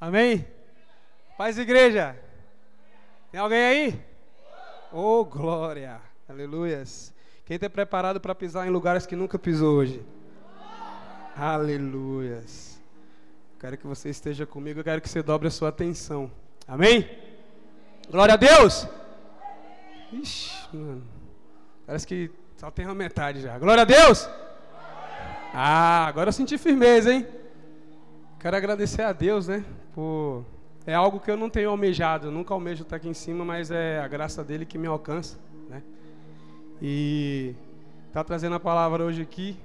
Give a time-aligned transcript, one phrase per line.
[0.00, 0.46] Amém?
[1.36, 2.16] Paz, igreja.
[3.30, 4.00] Tem alguém aí?
[4.90, 6.00] Oh, glória.
[6.26, 7.12] Aleluias.
[7.44, 10.02] Quem está preparado para pisar em lugares que nunca pisou hoje?
[11.36, 12.80] Aleluias.
[13.58, 16.30] Quero que você esteja comigo, eu quero que você dobre a sua atenção.
[16.66, 17.06] Amém?
[18.10, 18.88] Glória a Deus.
[20.12, 21.04] Ixi, mano.
[21.86, 23.58] Parece que só tem uma metade já.
[23.58, 24.28] Glória a Deus.
[25.52, 27.26] Ah, agora eu senti firmeza, hein?
[28.40, 29.62] Quero agradecer a Deus, né?
[29.94, 30.46] Por...
[30.86, 33.70] É algo que eu não tenho almejado, eu nunca almejo estar aqui em cima, mas
[33.70, 35.82] é a graça dele que me alcança, né?
[36.80, 37.54] E
[38.14, 39.58] tá trazendo a palavra hoje aqui,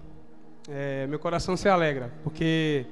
[0.69, 2.85] é, meu coração se alegra, porque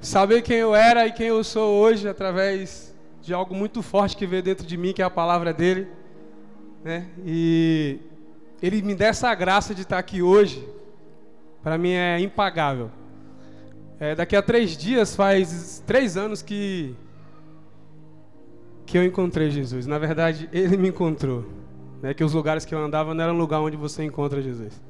[0.00, 4.26] saber quem eu era e quem eu sou hoje através de algo muito forte que
[4.26, 5.86] veio dentro de mim, que é a palavra dele,
[6.82, 7.06] né?
[7.26, 7.98] E
[8.62, 10.66] ele me dá essa graça de estar aqui hoje,
[11.62, 12.90] para mim é impagável.
[14.00, 16.94] É, daqui a três dias faz três anos que
[18.86, 19.86] que eu encontrei Jesus.
[19.86, 21.44] Na verdade, Ele me encontrou.
[22.00, 22.14] Né?
[22.14, 24.80] Que os lugares que eu andava não eram lugar onde você encontra Jesus.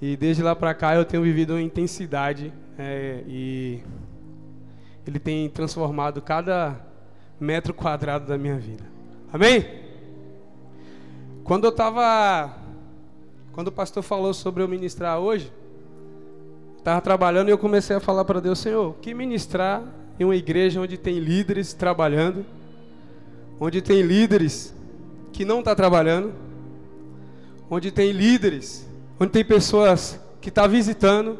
[0.00, 3.80] E desde lá para cá eu tenho vivido uma intensidade é, e
[5.06, 6.78] Ele tem transformado cada
[7.40, 8.84] metro quadrado da minha vida.
[9.32, 9.66] Amém?
[11.42, 12.56] Quando eu estava,
[13.52, 15.52] quando o pastor falou sobre eu ministrar hoje,
[16.86, 19.82] estava trabalhando e eu comecei a falar para Deus, Senhor, que ministrar
[20.20, 22.46] em uma igreja onde tem líderes trabalhando,
[23.58, 24.72] onde tem líderes
[25.32, 26.32] que não estão tá trabalhando,
[27.68, 31.36] onde tem líderes, onde tem pessoas que estão tá visitando,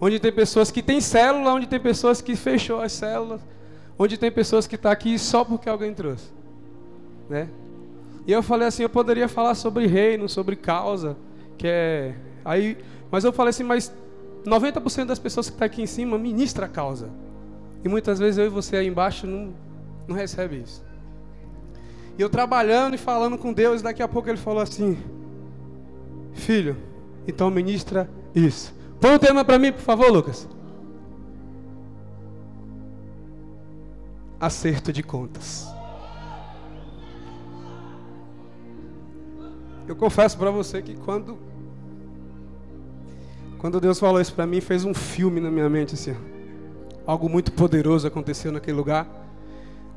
[0.00, 3.42] onde tem pessoas que têm célula, onde tem pessoas que fechou as células,
[3.98, 6.32] onde tem pessoas que estão tá aqui só porque alguém trouxe,
[7.28, 7.50] né?
[8.26, 11.18] E eu falei assim, eu poderia falar sobre reino, sobre causa,
[11.58, 12.78] que é aí,
[13.10, 13.92] mas eu falei assim, mas
[14.46, 17.10] 90% das pessoas que estão tá aqui em cima ministra a causa.
[17.84, 19.52] E muitas vezes eu e você aí embaixo não,
[20.06, 20.84] não recebe isso.
[22.18, 24.96] E eu trabalhando e falando com Deus, daqui a pouco ele falou assim:
[26.32, 26.76] Filho,
[27.26, 28.74] então ministra isso.
[29.00, 30.48] Põe um tema para mim, por favor, Lucas.
[34.40, 35.66] Acerto de contas.
[39.86, 41.38] Eu confesso para você que quando
[43.66, 46.14] quando Deus falou isso para mim, fez um filme na minha mente assim.
[47.04, 49.08] Algo muito poderoso aconteceu naquele lugar.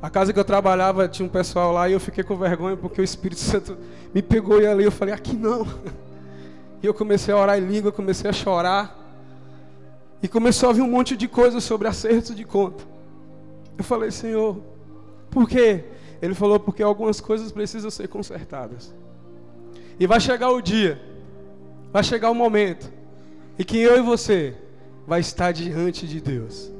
[0.02, 3.00] A casa que eu trabalhava tinha um pessoal lá e eu fiquei com vergonha porque
[3.00, 3.78] o Espírito Santo
[4.12, 5.64] me pegou e ali eu falei: "Aqui não".
[6.82, 8.98] E eu comecei a orar em língua, comecei a chorar.
[10.20, 12.82] E começou a vir um monte de coisas sobre acertos de conta.
[13.78, 14.56] Eu falei: "Senhor,
[15.30, 15.84] por quê?"
[16.20, 18.92] Ele falou: "Porque algumas coisas precisam ser consertadas".
[19.96, 21.00] E vai chegar o dia,
[21.92, 22.98] vai chegar o momento
[23.60, 24.56] e que eu e você
[25.06, 26.72] vai estar diante de Deus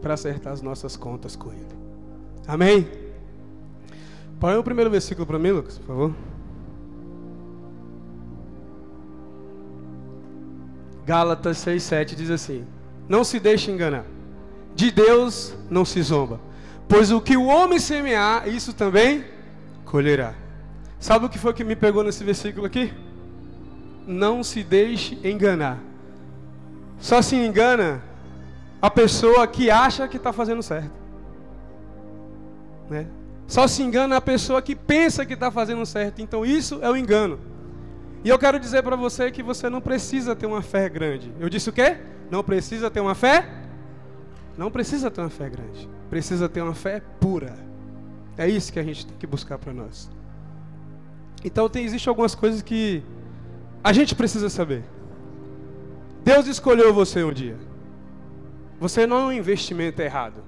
[0.00, 1.66] para acertar as nossas contas com Ele.
[2.46, 2.88] Amém?
[4.38, 6.14] Põe o primeiro versículo para mim, Lucas, por favor.
[11.04, 12.64] Gálatas 6,7 diz assim:
[13.08, 14.04] Não se deixe enganar,
[14.72, 16.40] de Deus não se zomba,
[16.88, 19.24] pois o que o homem semear, isso também
[19.84, 20.36] colherá.
[21.00, 22.94] Sabe o que foi que me pegou nesse versículo aqui?
[24.06, 25.89] Não se deixe enganar.
[27.00, 28.02] Só se engana
[28.80, 30.92] a pessoa que acha que está fazendo certo.
[32.88, 33.06] Né?
[33.46, 36.22] Só se engana a pessoa que pensa que está fazendo certo.
[36.22, 37.38] Então isso é o engano.
[38.22, 41.32] E eu quero dizer para você que você não precisa ter uma fé grande.
[41.40, 41.96] Eu disse o quê?
[42.30, 43.48] Não precisa ter uma fé?
[44.56, 45.88] Não precisa ter uma fé grande.
[46.10, 47.54] Precisa ter uma fé pura.
[48.36, 50.10] É isso que a gente tem que buscar para nós.
[51.42, 53.02] Então tem, existe algumas coisas que
[53.82, 54.84] a gente precisa saber.
[56.24, 57.56] Deus escolheu você um dia.
[58.78, 60.42] Você não é um investimento errado.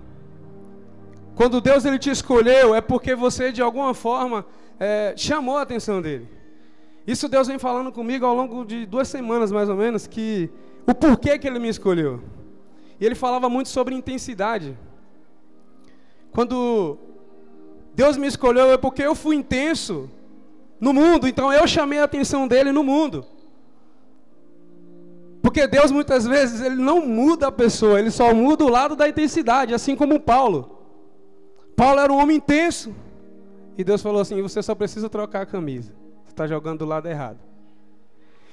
[1.35, 4.45] Quando Deus ele te escolheu, é porque você de alguma forma
[4.79, 6.29] é, chamou a atenção dele.
[7.07, 10.51] Isso Deus vem falando comigo ao longo de duas semanas mais ou menos, que
[10.87, 12.23] o porquê que ele me escolheu.
[13.01, 14.77] E ele falava muito sobre intensidade.
[16.31, 16.99] Quando
[17.95, 20.09] Deus me escolheu é porque eu fui intenso
[20.81, 23.25] no mundo, então eu chamei a atenção dele no mundo.
[25.43, 29.09] Porque Deus muitas vezes ele não muda a pessoa, ele só muda o lado da
[29.09, 30.79] intensidade, assim como Paulo.
[31.75, 32.95] Paulo era um homem intenso.
[33.77, 35.93] E Deus falou assim: você só precisa trocar a camisa.
[36.25, 37.39] Você está jogando do lado errado.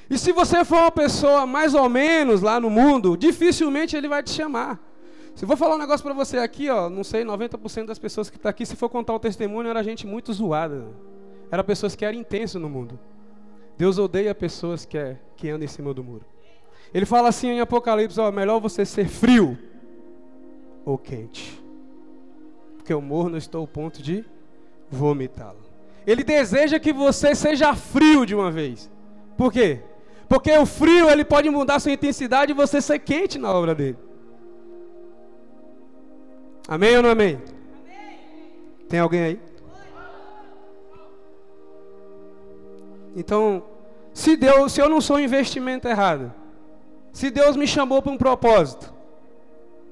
[0.09, 4.23] E se você for uma pessoa mais ou menos lá no mundo, dificilmente ele vai
[4.23, 4.79] te chamar.
[5.35, 8.29] Se eu vou falar um negócio para você aqui, ó, não sei, 90% das pessoas
[8.29, 10.87] que estão tá aqui, se for contar o testemunho, era gente muito zoada.
[11.51, 12.99] Era pessoas que eram intensas no mundo.
[13.77, 16.25] Deus odeia pessoas que, é, que andam em cima do muro.
[16.93, 19.57] Ele fala assim em Apocalipse: ó, melhor você ser frio
[20.85, 21.59] ou quente.
[22.77, 24.25] porque eu morno estou ao ponto de
[24.89, 25.59] vomitá-lo.
[26.07, 28.89] Ele deseja que você seja frio de uma vez.
[29.37, 29.81] Por quê?
[30.27, 33.97] Porque o frio ele pode mudar sua intensidade e você ser quente na obra dele.
[36.67, 37.35] Amém ou não amém?
[37.35, 37.45] amém.
[38.87, 39.39] Tem alguém aí?
[43.15, 43.63] Então,
[44.13, 46.33] se Deus, se eu não sou um investimento errado,
[47.19, 48.93] se Deus me chamou para um propósito,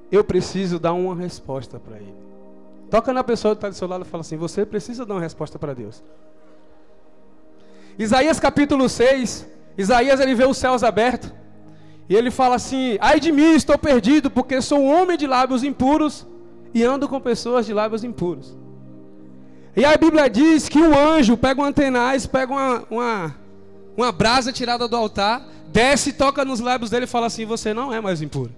[0.10, 2.16] eu preciso dar uma resposta para Ele.
[2.90, 5.20] Toca na pessoa que está do seu lado e fala assim: Você precisa dar uma
[5.20, 6.02] resposta para Deus.
[8.00, 9.46] Isaías capítulo 6,
[9.78, 11.34] Isaías ele vê os céus abertos.
[12.08, 15.66] E ele fala assim: Ai de mim, estou perdido, porque sou um homem de lábios
[15.66, 16.26] impuros
[16.74, 18.56] e ando com pessoas de lábios impuros.
[19.76, 23.36] E a Bíblia diz que um anjo pega um antenaz, pega uma, uma,
[23.98, 27.94] uma brasa tirada do altar, desce, toca nos lábios dele e fala assim: Você não
[27.94, 28.52] é mais impuro.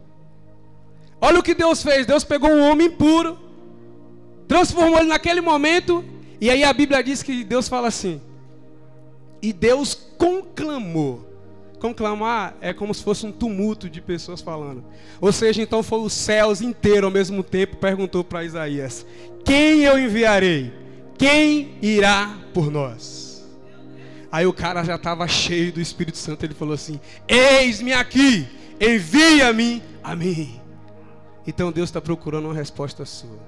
[1.21, 3.37] Olha o que Deus fez: Deus pegou um homem impuro,
[4.47, 6.03] transformou ele naquele momento,
[6.39, 8.21] e aí a Bíblia diz que Deus fala assim:
[9.41, 11.27] E Deus conclamou.
[11.79, 14.83] Conclamar é como se fosse um tumulto de pessoas falando.
[15.21, 19.05] Ou seja, então foi os céus inteiro ao mesmo tempo perguntou para Isaías:
[19.45, 20.73] Quem eu enviarei?
[21.17, 23.28] Quem irá por nós?
[24.31, 26.45] Aí o cara já estava cheio do Espírito Santo.
[26.45, 28.47] Ele falou assim: Eis-me aqui,
[28.79, 30.59] envia-me a mim.
[31.47, 33.39] Então Deus está procurando uma resposta sua.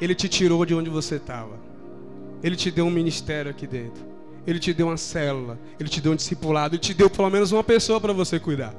[0.00, 1.58] Ele te tirou de onde você estava.
[2.42, 4.02] Ele te deu um ministério aqui dentro.
[4.46, 5.58] Ele te deu uma célula.
[5.78, 6.76] Ele te deu um discipulado.
[6.76, 8.74] Ele te deu pelo menos uma pessoa para você cuidar.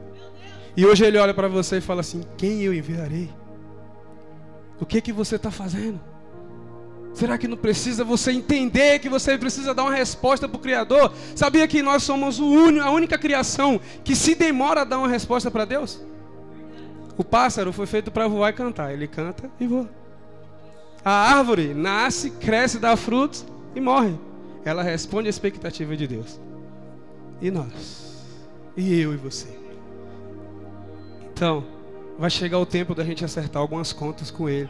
[0.75, 3.29] E hoje ele olha para você e fala assim: Quem eu enviarei?
[4.79, 5.99] O que que você está fazendo?
[7.13, 11.13] Será que não precisa você entender que você precisa dar uma resposta para o Criador?
[11.35, 15.65] Sabia que nós somos a única criação que se demora a dar uma resposta para
[15.65, 16.01] Deus?
[17.17, 18.93] O pássaro foi feito para voar e cantar.
[18.93, 19.89] Ele canta e voa.
[21.03, 24.15] A árvore nasce, cresce, dá frutos e morre.
[24.63, 26.39] Ela responde à expectativa de Deus.
[27.41, 28.25] E nós?
[28.77, 29.47] E eu e você?
[31.33, 31.65] Então,
[32.17, 34.69] vai chegar o tempo da gente acertar algumas contas com Ele.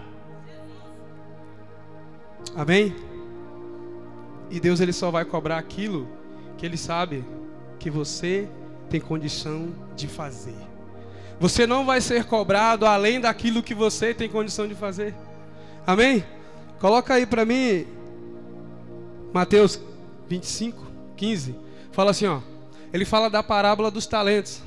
[2.55, 2.95] Amém?
[4.49, 6.07] E Deus ele só vai cobrar aquilo
[6.57, 7.23] que ele sabe
[7.79, 8.47] que você
[8.89, 10.55] tem condição de fazer.
[11.39, 15.15] Você não vai ser cobrado além daquilo que você tem condição de fazer.
[15.87, 16.23] Amém?
[16.79, 17.87] Coloca aí para mim
[19.33, 19.79] Mateus
[20.27, 21.55] 25, 15.
[21.91, 22.41] Fala assim, ó.
[22.93, 24.61] Ele fala da parábola dos talentos.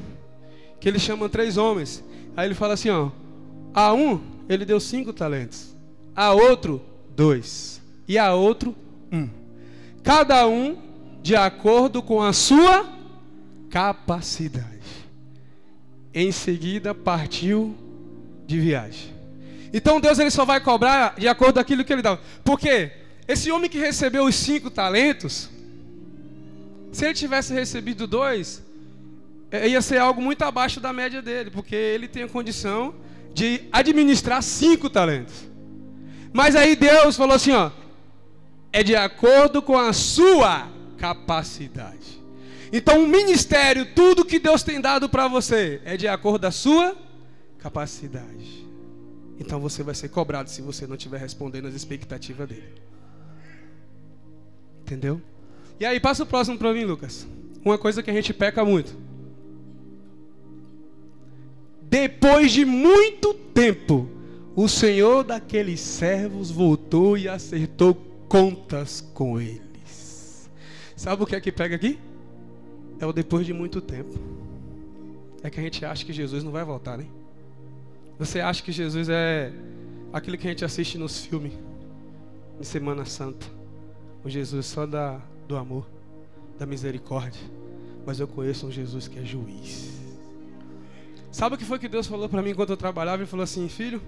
[0.81, 2.03] Que ele chama três homens.
[2.37, 3.11] Aí ele fala assim, ó.
[3.75, 5.75] A um, ele deu cinco talentos.
[6.17, 6.81] A outro,
[7.17, 7.81] dois.
[8.07, 8.75] E a outro,
[9.11, 9.29] um.
[10.03, 10.77] Cada um
[11.23, 12.87] de acordo com a sua
[13.71, 14.69] capacidade.
[16.13, 17.75] Em seguida, partiu
[18.47, 19.15] de viagem.
[19.73, 22.19] Então Deus ele só vai cobrar de acordo com aquilo que ele dá.
[22.45, 22.93] Porque
[23.27, 25.51] esse homem que recebeu os cinco talentos,
[26.93, 28.63] se ele tivesse recebido dois,
[29.51, 32.95] é, ia ser algo muito abaixo da média dele, porque ele tem a condição
[33.33, 35.54] de administrar cinco talentos.
[36.35, 37.71] Mas aí Deus falou assim, ó,
[38.73, 42.21] é de acordo com a sua capacidade.
[42.73, 46.51] Então, o ministério, tudo que Deus tem dado para você, é de acordo com a
[46.51, 46.97] sua
[47.57, 48.67] capacidade.
[49.39, 52.83] Então, você vai ser cobrado se você não estiver respondendo às expectativas dele.
[54.83, 55.23] Entendeu?
[55.79, 57.29] E aí, passa o próximo para mim, Lucas.
[57.65, 58.99] Uma coisa que a gente peca muito.
[61.81, 64.11] Depois de muito tempo,
[64.57, 67.95] o Senhor daqueles servos voltou e acertou
[68.29, 70.51] contas com eles.
[70.97, 71.99] Sabe o que é que pega aqui?
[73.01, 74.15] É o depois de muito tempo.
[75.43, 77.07] É que a gente acha que Jesus não vai voltar, né?
[78.19, 79.53] Você acha que Jesus é
[80.13, 81.53] aquilo que a gente assiste nos filmes
[82.61, 83.47] em Semana Santa?
[84.25, 85.87] O Jesus só da, do amor,
[86.59, 87.43] da misericórdia.
[88.07, 89.93] Mas eu conheço um Jesus que é juiz.
[91.33, 93.23] Sabe o que foi que Deus falou para mim enquanto eu trabalhava?
[93.23, 94.01] Ele falou assim: Filho,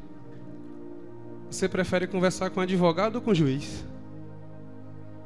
[1.50, 3.84] você prefere conversar com advogado ou com juiz?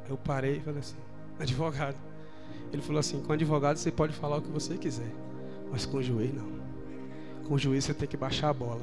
[0.09, 0.97] Eu parei e falei assim:
[1.39, 1.97] advogado.
[2.71, 5.11] Ele falou assim: com advogado você pode falar o que você quiser,
[5.71, 6.47] mas com juiz não.
[7.47, 8.81] Com juiz você tem que baixar a bola.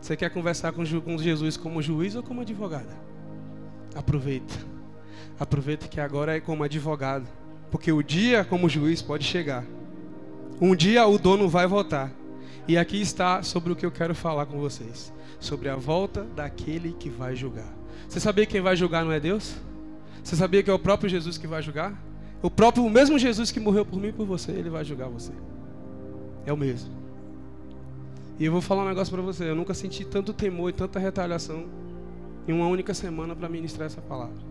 [0.00, 2.92] Você quer conversar com, com Jesus como juiz ou como advogado?
[3.94, 4.54] Aproveita.
[5.38, 7.26] Aproveita que agora é como advogado.
[7.70, 9.64] Porque o dia como juiz pode chegar.
[10.60, 12.10] Um dia o dono vai voltar.
[12.66, 16.92] E aqui está sobre o que eu quero falar com vocês: sobre a volta daquele
[16.92, 17.72] que vai julgar.
[18.08, 19.54] Você sabia que quem vai julgar não é Deus?
[20.22, 21.94] Você sabia que é o próprio Jesus que vai julgar?
[22.42, 25.08] O próprio, o mesmo Jesus que morreu por mim e por você, ele vai julgar
[25.08, 25.32] você.
[26.44, 26.90] É o mesmo.
[28.38, 29.48] E eu vou falar um negócio para você.
[29.48, 31.66] Eu nunca senti tanto temor e tanta retaliação
[32.46, 34.42] em uma única semana para ministrar essa palavra.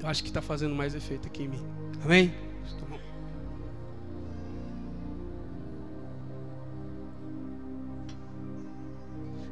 [0.00, 1.62] Eu acho que está fazendo mais efeito aqui em mim.
[2.02, 2.47] Amém?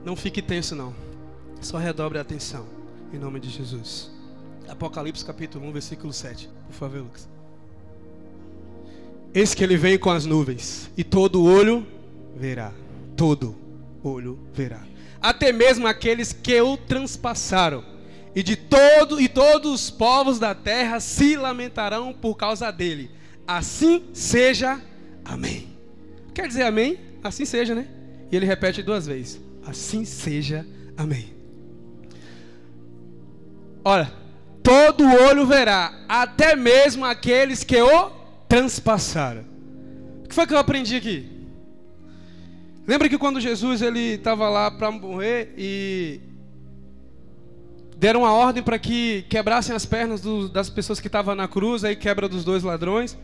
[0.07, 0.95] Não fique tenso, não.
[1.61, 2.65] Só redobre a atenção.
[3.13, 4.09] Em nome de Jesus.
[4.69, 6.49] Apocalipse capítulo 1, versículo 7.
[6.69, 7.29] Por favor, Lucas.
[9.35, 11.85] Eis que ele vem com as nuvens, e todo olho
[12.37, 12.73] verá.
[13.17, 13.57] Todo
[14.01, 14.81] olho verá.
[15.21, 17.85] Até mesmo aqueles que o transpassaram.
[18.33, 23.11] E de todo e todos os povos da terra se lamentarão por causa dele.
[23.45, 24.81] Assim seja.
[25.25, 25.67] Amém.
[26.33, 26.97] Quer dizer amém?
[27.25, 27.89] Assim seja, né?
[28.31, 29.46] E ele repete duas vezes.
[29.67, 30.65] Assim seja.
[30.97, 31.35] Amém.
[33.85, 34.13] Olha,
[34.63, 38.11] todo olho verá, até mesmo aqueles que o
[38.49, 39.45] transpassaram.
[40.25, 41.31] O que foi que eu aprendi aqui?
[42.87, 46.21] Lembra que quando Jesus ele estava lá para morrer e
[47.97, 51.83] deram a ordem para que quebrassem as pernas do, das pessoas que estavam na cruz,
[51.83, 53.17] aí quebra dos dois ladrões.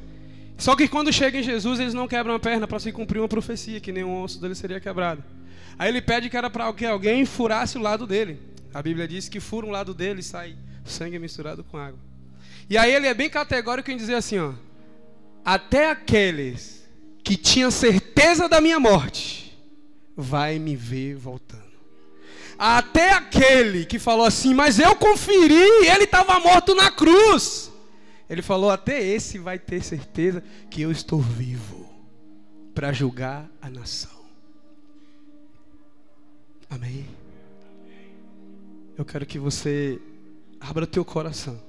[0.58, 3.28] Só que quando chega em Jesus, eles não quebram a perna para se cumprir uma
[3.28, 5.22] profecia, que nenhum osso dele seria quebrado.
[5.78, 8.40] Aí ele pede que era para que alguém furasse o lado dele.
[8.72, 11.98] A Bíblia diz que fura um lado dele e sai sangue misturado com água.
[12.68, 14.52] E aí ele é bem categórico em dizer assim, ó:
[15.44, 16.88] Até aqueles
[17.22, 19.58] que tinham certeza da minha morte
[20.16, 21.62] vai me ver voltando.
[22.58, 25.54] Até aquele que falou assim, mas eu conferi,
[25.88, 27.72] ele estava morto na cruz.
[28.28, 31.92] Ele falou: até esse vai ter certeza que eu estou vivo
[32.74, 34.21] para julgar a nação.
[36.72, 37.06] Amém?
[38.96, 40.00] Eu quero que você
[40.58, 41.60] abra teu coração.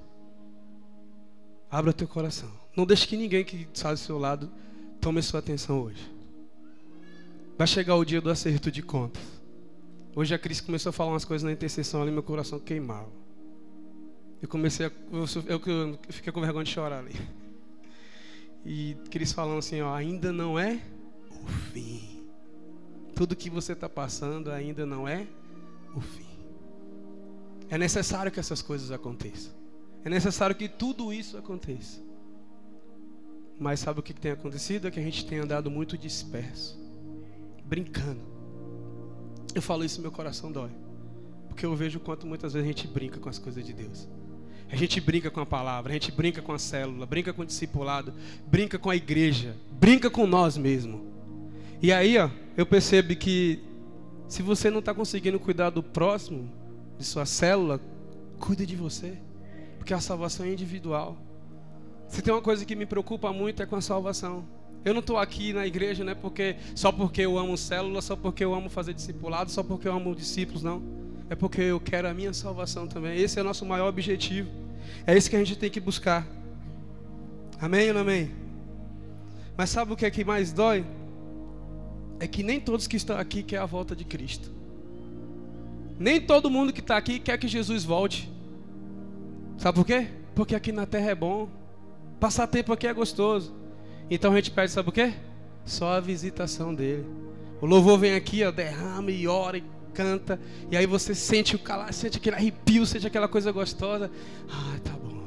[1.70, 2.50] Abra teu coração.
[2.74, 4.50] Não deixe que ninguém que está do seu lado
[5.02, 6.10] tome sua atenção hoje.
[7.58, 9.22] Vai chegar o dia do acerto de contas.
[10.16, 13.12] Hoje a Cris começou a falar umas coisas na intercessão ali, meu coração queimava.
[14.42, 14.92] Eu comecei a.
[15.12, 17.16] Eu, eu, eu fiquei com vergonha de chorar ali.
[18.66, 20.80] E Cris falando assim: ó, ainda não é
[21.30, 22.13] o fim.
[23.16, 25.28] Tudo que você está passando ainda não é
[25.96, 26.26] o fim.
[27.70, 29.52] É necessário que essas coisas aconteçam.
[30.04, 32.02] É necessário que tudo isso aconteça.
[33.60, 34.88] Mas sabe o que tem acontecido?
[34.88, 36.78] É que a gente tem andado muito disperso,
[37.66, 38.22] brincando.
[39.56, 40.72] Eu falo isso, meu coração dói.
[41.48, 44.08] Porque eu vejo o quanto muitas vezes a gente brinca com as coisas de Deus.
[44.72, 47.46] A gente brinca com a palavra, a gente brinca com a célula, brinca com o
[47.46, 48.12] discipulado,
[48.48, 51.13] brinca com a igreja, brinca com nós mesmos.
[51.84, 53.60] E aí, ó, eu percebo que
[54.30, 56.50] se você não está conseguindo cuidar do próximo,
[56.98, 57.78] de sua célula,
[58.40, 59.18] cuide de você,
[59.78, 61.18] porque a salvação é individual.
[62.08, 64.46] Se tem uma coisa que me preocupa muito é com a salvação.
[64.86, 68.46] Eu não estou aqui na igreja, né, porque só porque eu amo célula, só porque
[68.46, 70.82] eu amo fazer discipulado, só porque eu amo discípulos, não.
[71.30, 73.20] É porque eu quero a minha salvação também.
[73.20, 74.50] Esse é o nosso maior objetivo.
[75.06, 76.26] É isso que a gente tem que buscar.
[77.60, 78.32] Amém ou não amém?
[79.58, 80.86] Mas sabe o que é que mais dói?
[82.20, 84.52] É que nem todos que estão aqui querem a volta de Cristo.
[86.00, 88.32] Nem todo mundo que está aqui quer que Jesus volte.
[89.58, 90.08] Sabe por quê?
[90.36, 91.50] Porque aqui na terra é bom.
[92.20, 93.54] Passar tempo aqui é gostoso.
[94.10, 95.14] Então a gente pede, sabe o quê?
[95.66, 97.06] Só a visitação dele.
[97.62, 100.40] O louvor vem aqui, ó, derrama e ora e canta.
[100.70, 104.12] E aí você sente o calar, sente aquele arrepio, sente aquela coisa gostosa.
[104.50, 105.24] Ah, tá bom.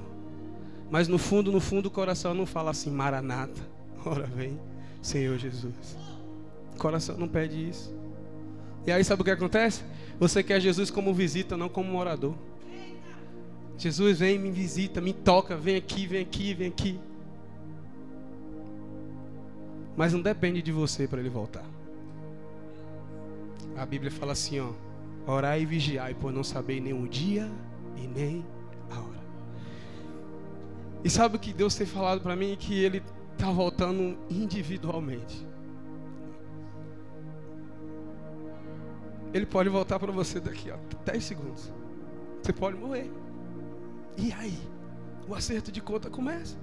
[0.91, 3.61] Mas no fundo, no fundo, o coração não fala assim, Maranata.
[4.05, 4.59] Ora vem,
[5.01, 5.75] Senhor Jesus.
[6.77, 7.95] Coração não pede isso.
[8.87, 9.83] E aí sabe o que acontece?
[10.19, 12.35] Você quer Jesus como visita, não como morador.
[13.77, 16.99] Jesus vem, me visita, me toca, vem aqui, vem aqui, vem aqui.
[19.97, 21.65] Mas não depende de você para ele voltar.
[23.77, 24.73] A Bíblia fala assim, ó:
[25.27, 27.51] Orai e vigiai, por não saber nem o dia
[27.97, 28.45] e nem
[28.91, 29.21] a hora.
[31.05, 32.57] E sabe o que Deus tem falado para mim?
[32.59, 33.03] Que Ele
[33.33, 35.47] está voltando individualmente.
[39.33, 41.73] Ele pode voltar para você daqui a 10 segundos.
[42.43, 43.11] Você pode morrer.
[44.17, 44.59] E aí?
[45.29, 46.57] O acerto de conta começa.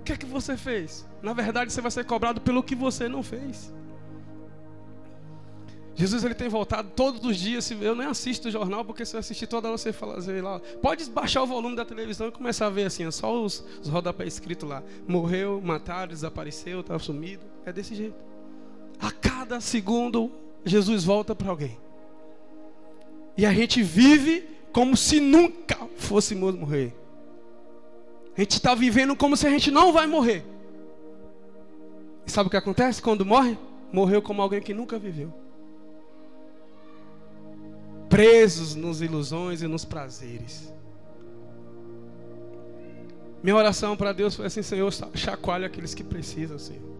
[0.00, 1.06] O que é que você fez?
[1.22, 3.72] Na verdade, você vai ser cobrado pelo que você não fez.
[5.94, 7.70] Jesus ele tem voltado todos os dias.
[7.70, 10.60] Eu nem assisto o jornal, porque se eu assistir toda hora você fala assim, lá.
[10.82, 14.34] Pode baixar o volume da televisão e começar a ver assim, só os, os rodapés
[14.34, 14.82] escritos lá.
[15.06, 17.46] Morreu, mataram, desapareceu, estava sumido.
[17.64, 18.16] É desse jeito.
[19.00, 20.30] A cada segundo
[20.64, 21.78] Jesus volta para alguém.
[23.36, 26.94] E a gente vive como se nunca fôssemos morrer.
[28.36, 30.44] A gente está vivendo como se a gente não vai morrer.
[32.26, 33.58] E sabe o que acontece quando morre?
[33.92, 35.32] Morreu como alguém que nunca viveu.
[38.14, 40.72] presos nos ilusões e nos prazeres.
[43.42, 46.94] Minha oração para Deus foi assim, Senhor, chacoalha aqueles que precisam, Senhor.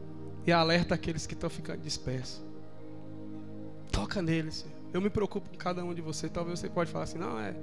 [0.44, 2.42] E alerta aqueles que estão ficando dispersos.
[3.94, 4.66] Toca neles.
[4.92, 6.30] Eu me preocupo com cada um de vocês.
[6.32, 7.54] Talvez você pode falar assim, não, é,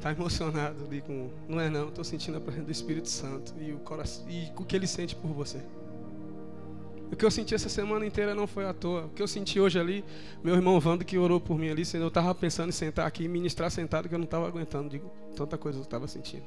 [0.00, 1.30] tá emocionado ali com.
[1.48, 4.64] Não é não, estou sentindo a presença do Espírito Santo e o coração e o
[4.64, 5.62] que ele sente por você.
[7.10, 9.06] O que eu senti essa semana inteira não foi à toa.
[9.06, 10.04] O que eu senti hoje ali,
[10.42, 13.28] meu irmão Vando que orou por mim ali, eu estava pensando em sentar aqui e
[13.28, 15.00] ministrar sentado que eu não estava aguentando de
[15.36, 16.44] tanta coisa que eu estava sentindo.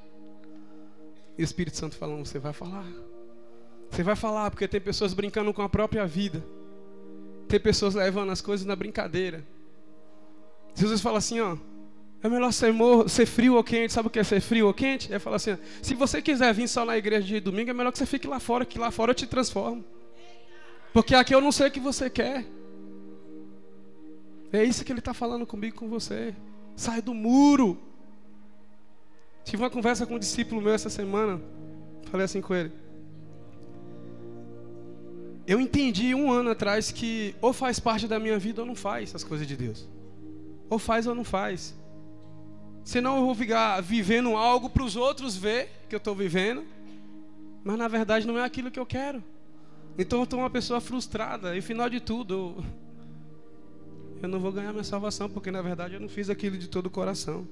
[1.38, 2.86] E o Espírito Santo falando: Você vai falar.
[3.90, 6.44] Você vai falar, porque tem pessoas brincando com a própria vida.
[7.50, 9.44] Tem pessoas levando as coisas na brincadeira.
[10.76, 11.58] Jesus fala assim: Ó,
[12.22, 13.92] é melhor ser, morro, ser frio ou quente.
[13.92, 15.12] Sabe o que é ser frio ou quente?
[15.12, 17.98] Ele fala assim: Se você quiser vir só na igreja de domingo, é melhor que
[17.98, 19.84] você fique lá fora, que lá fora eu te transformo.
[20.94, 22.46] Porque aqui eu não sei o que você quer.
[24.54, 26.36] É isso que ele está falando comigo com você.
[26.76, 27.80] Sai do muro.
[29.44, 31.42] Tive uma conversa com um discípulo meu essa semana.
[32.12, 32.72] Falei assim com ele.
[35.50, 39.16] Eu entendi um ano atrás que ou faz parte da minha vida ou não faz
[39.16, 39.90] as coisas de Deus.
[40.70, 41.76] Ou faz ou não faz.
[42.84, 46.64] Senão eu vou ficar vivendo algo para os outros ver que eu estou vivendo.
[47.64, 49.24] Mas na verdade não é aquilo que eu quero.
[49.98, 51.58] Então eu estou uma pessoa frustrada.
[51.58, 52.64] E final de tudo,
[54.22, 56.86] eu, não vou ganhar minha salvação, porque na verdade eu não fiz aquilo de todo
[56.86, 57.48] o coração.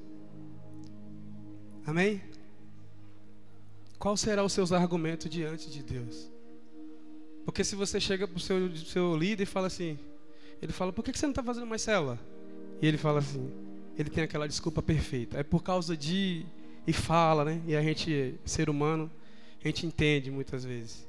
[1.83, 2.21] Amém?
[3.97, 6.36] Qual será os seus argumentos diante de Deus?
[7.47, 9.97] Porque se você chega para o seu, seu líder e fala assim,
[10.61, 12.19] ele fala, por que você não está fazendo mais célula?
[12.81, 13.49] E ele fala assim,
[13.97, 15.39] ele tem aquela desculpa perfeita.
[15.39, 16.45] É por causa de.
[16.85, 17.61] E fala, né?
[17.65, 19.09] E a gente, ser humano,
[19.63, 21.07] a gente entende muitas vezes.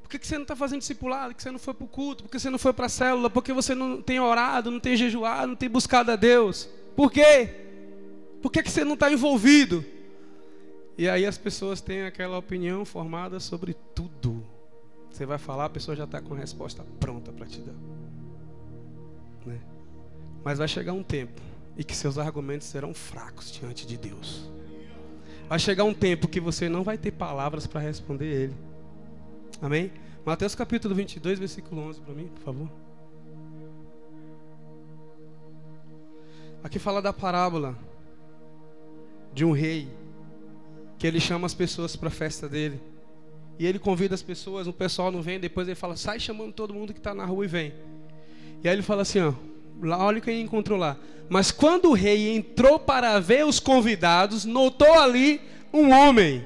[0.00, 1.34] Por que você não está fazendo discipulado?
[1.34, 2.22] Por que você não foi para o culto?
[2.24, 3.28] Por que você não foi para a célula?
[3.28, 6.66] Por que você não tem orado, não tem jejuado, não tem buscado a Deus?
[6.96, 7.50] Por quê?
[8.40, 9.84] Por que você não está envolvido?
[10.96, 14.17] E aí as pessoas têm aquela opinião formada sobre tudo.
[15.10, 17.74] Você vai falar, a pessoa já está com a resposta pronta para te dar.
[19.46, 19.58] Né?
[20.44, 21.40] Mas vai chegar um tempo
[21.76, 24.50] em que seus argumentos serão fracos diante de Deus.
[25.48, 28.54] Vai chegar um tempo que você não vai ter palavras para responder ele.
[29.62, 29.90] Amém?
[30.24, 32.68] Mateus capítulo 22, versículo 11 para mim, por favor.
[36.62, 37.78] Aqui fala da parábola
[39.32, 39.88] de um rei
[40.98, 42.80] que ele chama as pessoas para a festa dele.
[43.58, 46.72] E ele convida as pessoas, o pessoal não vem, depois ele fala, sai chamando todo
[46.72, 47.72] mundo que está na rua e vem.
[48.62, 49.34] E aí ele fala assim, ó,
[49.98, 50.96] olha quem encontrou lá.
[51.28, 55.40] Mas quando o rei entrou para ver os convidados, notou ali
[55.72, 56.44] um homem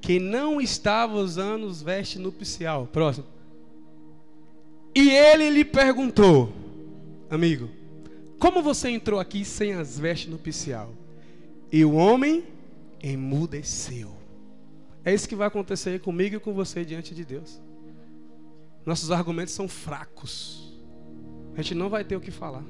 [0.00, 2.88] que não estava usando os vestes nupcial.
[2.90, 3.26] Próximo.
[4.94, 6.52] E ele lhe perguntou,
[7.30, 7.68] amigo,
[8.38, 10.92] como você entrou aqui sem as vestes nupcial?
[11.70, 12.44] E o homem
[13.02, 14.23] emudeceu.
[15.04, 17.60] É isso que vai acontecer comigo e com você diante de Deus.
[18.86, 20.72] Nossos argumentos são fracos.
[21.54, 22.64] A gente não vai ter o que falar.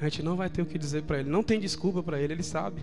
[0.00, 1.30] A gente não vai ter o que dizer para ele.
[1.30, 2.82] Não tem desculpa para ele, ele sabe.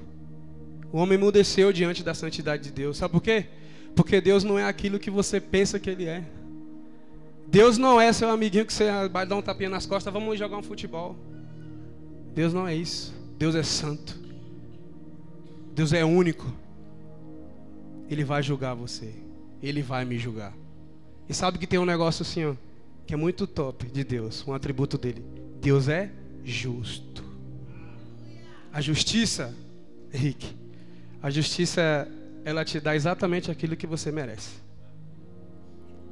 [0.91, 2.97] O homem emudeceu diante da santidade de Deus.
[2.97, 3.47] Sabe por quê?
[3.95, 6.23] Porque Deus não é aquilo que você pensa que ele é.
[7.47, 10.57] Deus não é seu amiguinho que você vai dar um tapinha nas costas, vamos jogar
[10.57, 11.15] um futebol.
[12.33, 13.13] Deus não é isso.
[13.37, 14.17] Deus é santo.
[15.73, 16.60] Deus é único.
[18.11, 19.13] Ele vai julgar você.
[19.63, 20.53] Ele vai me julgar.
[21.29, 22.55] E sabe que tem um negócio assim, ó,
[23.07, 25.23] que é muito top de Deus, um atributo dele.
[25.61, 26.11] Deus é
[26.43, 27.23] justo.
[28.73, 29.55] A justiça,
[30.13, 30.55] Henrique,
[31.23, 32.07] a justiça
[32.43, 34.59] ela te dá exatamente aquilo que você merece.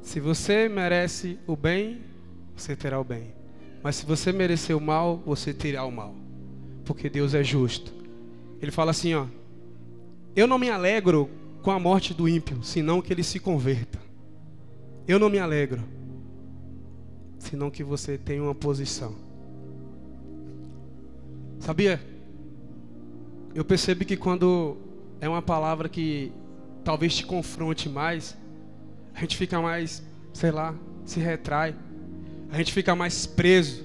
[0.00, 2.00] Se você merece o bem,
[2.56, 3.34] você terá o bem.
[3.82, 6.14] Mas se você merecer o mal, você terá o mal.
[6.84, 7.92] Porque Deus é justo.
[8.60, 9.26] Ele fala assim, ó:
[10.34, 11.28] eu não me alegro
[11.62, 13.98] com a morte do ímpio, senão que ele se converta.
[15.06, 15.82] Eu não me alegro,
[17.38, 19.14] senão que você tenha uma posição.
[21.58, 22.00] Sabia?
[23.54, 24.76] Eu percebo que quando
[25.20, 26.32] é uma palavra que
[26.84, 28.36] talvez te confronte mais,
[29.14, 31.74] a gente fica mais, sei lá, se retrai,
[32.50, 33.84] a gente fica mais preso.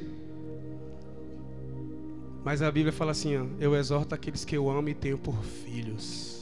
[2.44, 5.36] Mas a Bíblia fala assim: ó, eu exorto aqueles que eu amo e tenho por
[5.44, 6.35] filhos.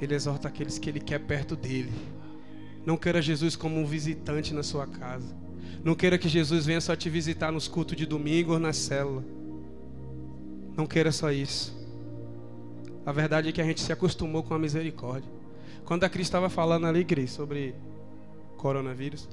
[0.00, 1.92] Ele exorta aqueles que ele quer perto dele.
[2.84, 5.36] Não queira Jesus como um visitante na sua casa.
[5.84, 9.24] Não queira que Jesus venha só te visitar nos cultos de domingo ou na célula.
[10.76, 11.76] Não queira só isso.
[13.04, 15.30] A verdade é que a gente se acostumou com a misericórdia.
[15.84, 17.74] Quando a Cris estava falando ali, Cris, sobre
[18.56, 19.28] coronavírus,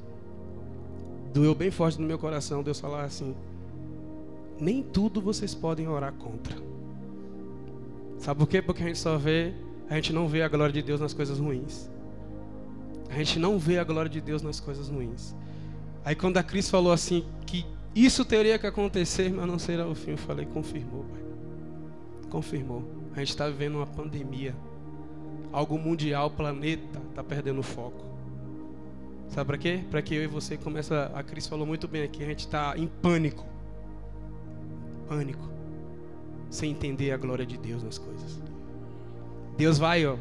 [1.33, 3.35] doeu bem forte no meu coração Deus falar assim:
[4.59, 6.55] nem tudo vocês podem orar contra.
[8.17, 8.61] Sabe por quê?
[8.61, 9.53] Porque a gente só vê,
[9.89, 11.89] a gente não vê a glória de Deus nas coisas ruins.
[13.09, 15.35] A gente não vê a glória de Deus nas coisas ruins.
[16.03, 19.95] Aí quando a Cris falou assim que isso teria que acontecer, mas não será o
[19.95, 21.21] fim, eu falei, confirmou, pai.
[22.29, 22.83] Confirmou.
[23.15, 24.55] A gente está vivendo uma pandemia.
[25.51, 28.03] Algo mundial, o planeta está perdendo foco.
[29.29, 29.83] Sabe para quê?
[29.89, 31.11] Para que eu e você começa.
[31.13, 32.23] A Cris falou muito bem aqui.
[32.23, 33.45] A gente está em pânico.
[35.07, 35.49] Pânico.
[36.49, 38.39] Sem entender a glória de Deus nas coisas.
[39.57, 40.17] Deus vai, ó.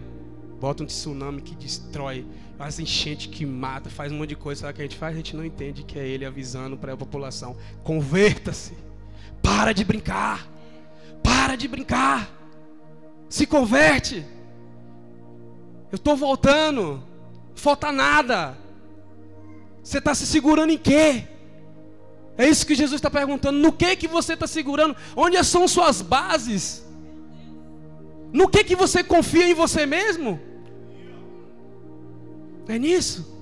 [0.61, 2.25] Bota um tsunami que destrói,
[2.57, 4.63] faz enchente que mata, faz um monte de coisa.
[4.63, 5.15] Sabe o que a gente faz?
[5.15, 8.73] A gente não entende que é Ele avisando para a população: converta-se,
[9.43, 10.49] para de brincar,
[11.23, 12.31] para de brincar,
[13.29, 14.25] se converte.
[15.91, 17.03] Eu estou voltando,
[17.55, 18.57] falta nada.
[19.83, 21.25] Você está se segurando em quê?
[22.37, 23.59] É isso que Jesus está perguntando.
[23.59, 24.97] No que que você está segurando?
[25.15, 26.85] Onde são suas bases?
[28.39, 30.41] No que que você confia em você mesmo?
[32.67, 33.33] É nisso.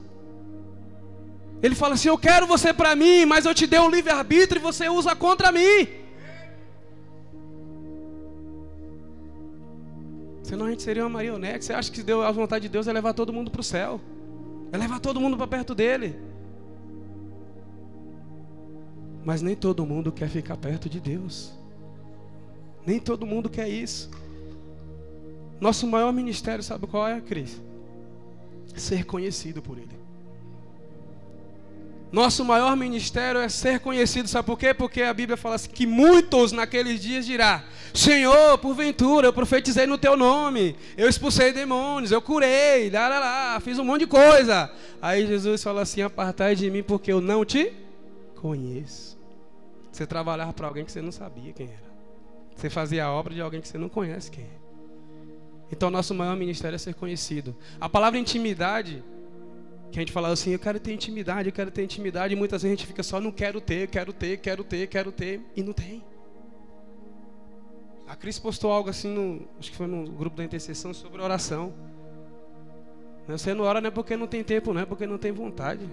[1.62, 4.62] Ele fala assim: Eu quero você para mim, mas eu te dei o livre-arbítrio e
[4.62, 5.88] você usa contra mim.
[10.42, 11.64] Senão a gente seria uma marionete.
[11.64, 13.98] Você acha que deu a vontade de Deus é levar todo mundo para o céu?
[14.70, 16.18] É levar todo mundo para perto dele.
[19.24, 21.55] Mas nem todo mundo quer ficar perto de Deus.
[22.85, 24.11] Nem todo mundo quer isso.
[25.62, 27.62] Nosso maior ministério, sabe qual é, Cris?
[28.75, 29.96] Ser conhecido por Ele.
[32.11, 34.75] Nosso maior ministério é ser conhecido, sabe por quê?
[34.75, 39.96] Porque a Bíblia fala assim, que muitos naqueles dias dirá: Senhor, porventura, eu profetizei no
[39.96, 44.68] teu nome, eu expulsei demônios, eu curei, lá, lá, lá, fiz um monte de coisa.
[45.01, 47.72] Aí Jesus fala assim: Apartai de mim, porque eu não te
[48.35, 49.16] conheço.
[49.92, 51.92] Você trabalhava para alguém que você não sabia quem era.
[52.57, 54.62] Você fazia a obra de alguém que você não conhece quem é.
[55.73, 57.57] Então, nosso maior ministério é ser conhecido.
[57.81, 59.03] A palavra intimidade,
[59.91, 62.63] que a gente fala assim, eu quero ter intimidade, eu quero ter intimidade, e muitas
[62.63, 65.63] vezes a gente fica só, não quero ter, quero ter, quero ter, quero ter, e
[65.63, 66.05] não tem.
[68.07, 71.73] A Cris postou algo assim, no, acho que foi no grupo da intercessão, sobre oração.
[73.27, 75.89] Você não ora não é porque não tem tempo, não é porque não tem vontade.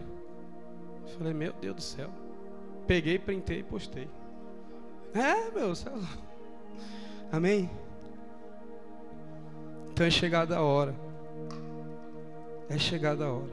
[1.04, 2.10] Eu falei, meu Deus do céu.
[2.86, 4.10] Peguei, printei e postei.
[5.14, 5.94] É, meu céu.
[7.32, 7.70] Amém?
[10.00, 10.96] Então é chegada a hora.
[12.70, 13.52] É chegada a hora.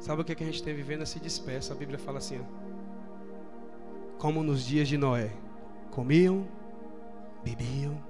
[0.00, 1.04] Sabe o que, é que a gente tem vivendo?
[1.04, 1.74] Se dispersa.
[1.74, 2.44] A Bíblia fala assim: ó,
[4.16, 5.30] como nos dias de Noé:
[5.90, 6.48] comiam,
[7.44, 8.02] bebiam,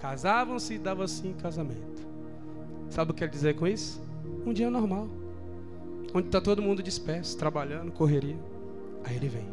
[0.00, 2.04] casavam-se e davam assim casamento.
[2.90, 4.02] Sabe o que quer dizer com isso?
[4.44, 5.06] Um dia normal.
[6.12, 8.36] Onde está todo mundo disperso, trabalhando, correria.
[9.04, 9.46] Aí ele vem.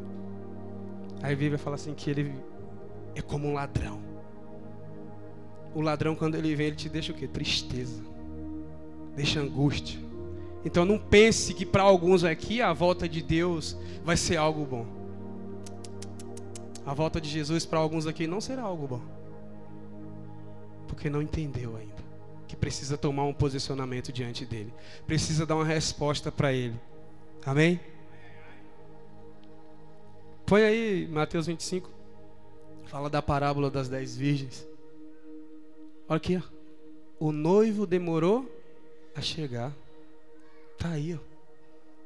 [1.22, 2.34] Aí a Bíblia fala assim que ele
[3.14, 4.15] é como um ladrão.
[5.76, 7.28] O ladrão, quando ele vem, ele te deixa o quê?
[7.28, 8.02] Tristeza.
[9.14, 10.00] Deixa angústia.
[10.64, 14.86] Então não pense que para alguns aqui a volta de Deus vai ser algo bom.
[16.86, 19.02] A volta de Jesus para alguns aqui não será algo bom.
[20.88, 21.94] Porque não entendeu ainda.
[22.48, 24.74] Que precisa tomar um posicionamento diante dele.
[25.06, 26.80] Precisa dar uma resposta para ele.
[27.46, 27.82] Amém?
[30.46, 31.90] Põe aí Mateus 25.
[32.86, 34.66] Fala da parábola das dez virgens.
[36.08, 36.56] Olha aqui, ó.
[37.20, 38.50] O noivo demorou
[39.16, 39.74] a chegar.
[40.78, 41.36] Tá aí, ó.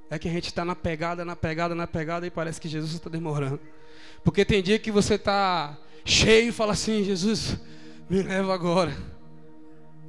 [0.09, 2.93] É que a gente está na pegada, na pegada, na pegada e parece que Jesus
[2.93, 3.59] está demorando.
[4.23, 7.57] Porque tem dia que você está cheio e fala assim: Jesus,
[8.09, 8.95] me leva agora.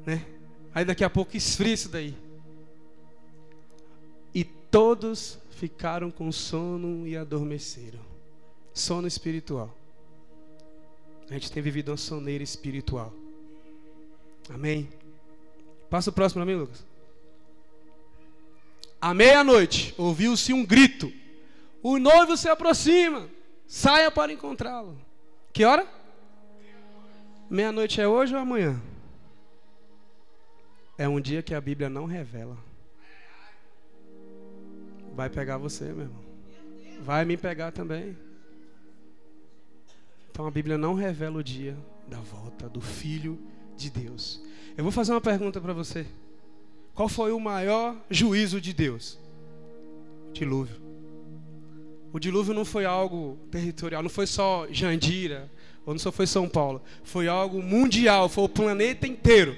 [0.07, 0.25] Né?
[0.75, 2.17] Aí daqui a pouco esfria isso daí.
[4.35, 8.01] E todos ficaram com sono e adormeceram.
[8.73, 9.77] Sono espiritual.
[11.29, 13.13] A gente tem vivido uma soneira espiritual.
[14.53, 14.89] Amém?
[15.89, 16.85] Passa o próximo para mim, Lucas.
[19.01, 21.13] À meia-noite, ouviu-se um grito.
[21.83, 23.29] O noivo se aproxima.
[23.67, 25.01] Saia para encontrá-lo.
[25.53, 25.87] Que hora?
[27.49, 28.81] Meia-noite é hoje ou amanhã?
[30.99, 32.59] É um dia que a Bíblia não revela.
[35.15, 36.25] Vai pegar você, meu irmão.
[37.01, 38.17] Vai me pegar também.
[40.31, 43.39] Então a Bíblia não revela o dia da volta do Filho
[43.81, 44.41] de Deus.
[44.77, 46.07] Eu vou fazer uma pergunta para você.
[46.95, 49.19] Qual foi o maior juízo de Deus?
[50.29, 50.77] O dilúvio.
[52.13, 55.51] O dilúvio não foi algo territorial, não foi só Jandira,
[55.87, 56.83] ou não só foi São Paulo.
[57.03, 59.57] Foi algo mundial, foi o planeta inteiro.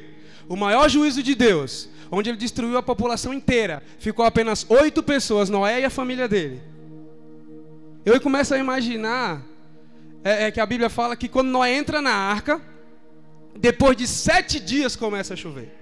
[0.48, 3.82] O maior juízo de Deus, onde ele destruiu a população inteira.
[3.98, 6.60] Ficou apenas oito pessoas, Noé e a família dele.
[8.04, 9.42] Eu começo a imaginar
[10.24, 12.60] é, é, que a Bíblia fala que quando Noé entra na arca,
[13.58, 15.72] depois de sete dias começa a chover.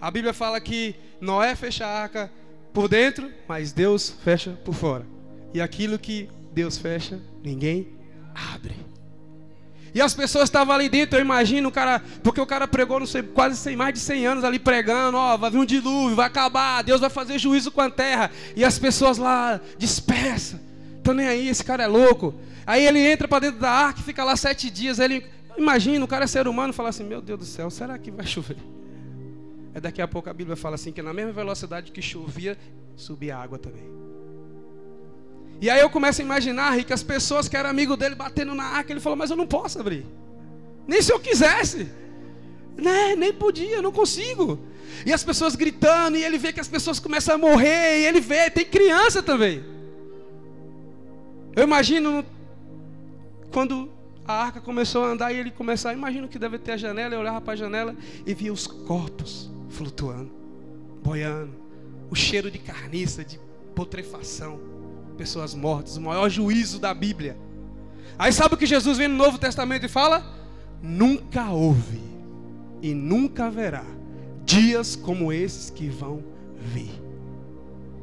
[0.00, 2.30] A Bíblia fala que Noé fecha a arca
[2.72, 5.06] por dentro, mas Deus fecha por fora.
[5.52, 7.88] E aquilo que Deus fecha, ninguém
[8.34, 8.74] abre.
[9.94, 13.06] E as pessoas estavam ali dentro, eu imagino o cara, porque o cara pregou não
[13.06, 16.26] sei, quase 100, mais de 100 anos ali pregando, ó, vai vir um dilúvio, vai
[16.26, 18.28] acabar, Deus vai fazer juízo com a terra.
[18.56, 20.58] E as pessoas lá dispersam.
[20.96, 22.34] Estão nem aí, esse cara é louco.
[22.66, 24.98] Aí ele entra para dentro da arca e fica lá sete dias.
[24.98, 25.24] Ele
[25.56, 28.10] imagina, o cara é ser humano e fala assim: Meu Deus do céu, será que
[28.10, 28.56] vai chover?
[29.74, 32.56] É daqui a pouco a Bíblia fala assim: que na mesma velocidade que chovia,
[32.96, 33.84] subia água também.
[35.60, 38.64] E aí eu começo a imaginar que as pessoas que eram amigo dele batendo na
[38.64, 40.06] arca, ele falou: Mas eu não posso abrir.
[40.86, 41.88] Nem se eu quisesse.
[42.76, 43.16] Né?
[43.16, 44.58] Nem podia, não consigo.
[45.06, 48.20] E as pessoas gritando, e ele vê que as pessoas começam a morrer, e ele
[48.20, 49.64] vê, tem criança também.
[51.56, 52.24] Eu imagino
[53.50, 53.88] quando
[54.26, 57.20] a arca começou a andar e ele começou, imagino que deve ter a janela, eu
[57.20, 57.94] olhava para a janela
[58.26, 60.30] e via os corpos flutuando,
[61.02, 61.52] boiando,
[62.10, 63.38] o cheiro de carniça, de
[63.74, 64.58] putrefação,
[65.18, 67.36] pessoas mortas, o maior juízo da Bíblia.
[68.18, 70.24] Aí sabe o que Jesus vem no Novo Testamento e fala?
[70.82, 72.00] Nunca houve
[72.80, 73.84] e nunca haverá
[74.44, 76.22] dias como esses que vão
[76.58, 77.02] vir.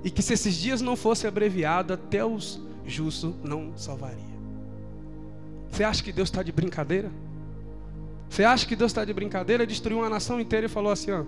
[0.04, 4.31] E que se esses dias não fossem abreviados, até os justos não salvaria.
[5.72, 7.10] Você acha que Deus está de brincadeira?
[8.30, 9.66] Você acha que Deus está de brincadeira?
[9.66, 11.24] Destruiu uma nação inteira e falou assim: ó,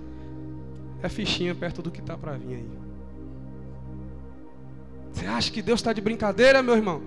[1.02, 2.70] é fichinha perto do que está para vir aí.
[5.14, 7.02] Você acha que Deus está de brincadeira, meu irmão?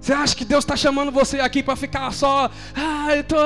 [0.00, 3.36] Você acha que Deus está chamando você aqui para ficar só, ah, eu tô,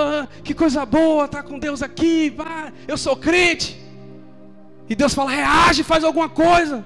[0.43, 3.81] que coisa boa, tá com Deus aqui, pá, eu sou crente.
[4.89, 6.85] E Deus fala, reage, faz alguma coisa.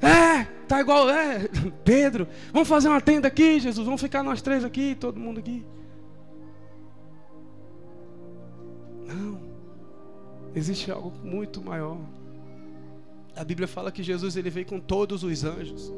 [0.00, 1.48] É, tá igual, é,
[1.84, 5.64] Pedro, vamos fazer uma tenda aqui, Jesus, vamos ficar nós três aqui, todo mundo aqui.
[9.06, 9.40] Não,
[10.54, 11.98] existe algo muito maior.
[13.36, 15.92] A Bíblia fala que Jesus ele veio com todos os anjos.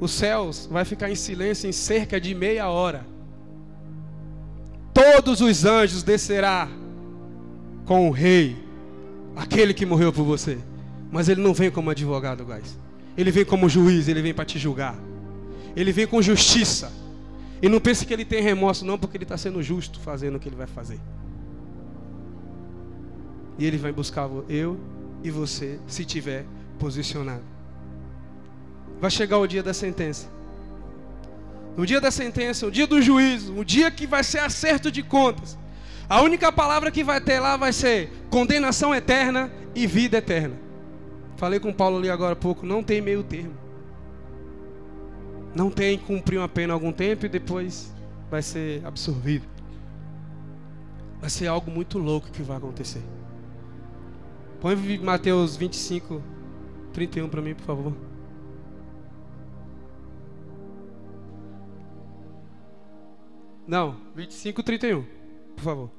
[0.00, 3.04] Os céus vai ficar em silêncio em cerca de meia hora.
[4.92, 6.68] Todos os anjos descerá
[7.84, 8.56] com o rei,
[9.34, 10.58] aquele que morreu por você.
[11.10, 12.78] Mas ele não vem como advogado, guys.
[13.18, 14.96] Ele vem como juiz, ele vem para te julgar.
[15.74, 16.92] Ele vem com justiça.
[17.60, 20.38] E não pense que ele tem remorso, não, porque ele está sendo justo fazendo o
[20.38, 21.00] que ele vai fazer.
[23.58, 24.78] E ele vai buscar eu
[25.24, 26.46] e você, se tiver
[26.78, 27.42] posicionado.
[29.00, 30.28] Vai chegar o dia da sentença.
[31.76, 35.02] No dia da sentença, o dia do juízo, o dia que vai ser acerto de
[35.02, 35.58] contas.
[36.08, 40.67] A única palavra que vai ter lá vai ser condenação eterna e vida eterna.
[41.38, 43.54] Falei com Paulo ali agora há pouco, não tem meio termo.
[45.54, 47.94] Não tem cumprir uma pena algum tempo e depois
[48.28, 49.46] vai ser absorvido.
[51.20, 53.04] Vai ser algo muito louco que vai acontecer.
[54.60, 56.20] Põe Mateus 25,
[56.92, 57.96] 31 para mim, por favor.
[63.64, 65.04] Não, 25, 31,
[65.54, 65.90] por favor.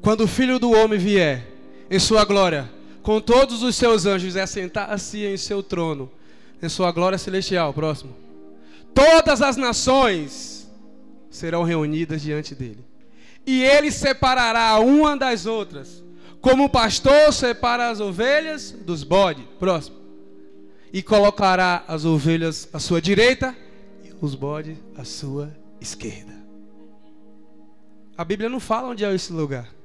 [0.00, 1.57] Quando o filho do homem vier
[1.90, 2.70] em sua glória,
[3.02, 6.10] com todos os seus anjos, e assentar-se em seu trono,
[6.62, 7.72] em sua glória celestial.
[7.72, 8.14] Próximo.
[8.94, 10.68] Todas as nações
[11.30, 12.84] serão reunidas diante dele.
[13.46, 16.04] E ele separará uma das outras,
[16.40, 19.44] como o pastor separa as ovelhas dos bodes.
[19.58, 19.96] Próximo.
[20.92, 23.56] E colocará as ovelhas à sua direita
[24.04, 26.36] e os bodes à sua esquerda.
[28.16, 29.77] A Bíblia não fala onde é esse lugar.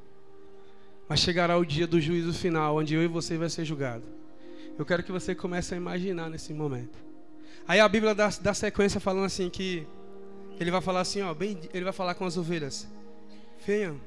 [1.13, 4.03] Mas chegará o dia do juízo final, onde eu e você vai ser julgado.
[4.79, 6.97] Eu quero que você comece a imaginar nesse momento.
[7.67, 9.85] Aí a Bíblia dá, dá sequência falando assim que
[10.59, 12.87] ele vai falar assim, ó, bem, ele vai falar com as ovelhas.
[13.63, 14.01] Venham,